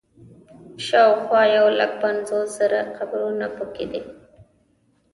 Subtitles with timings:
[0.85, 4.01] شاوخوا یو لک پنځوس زره قبرونه په کې دي.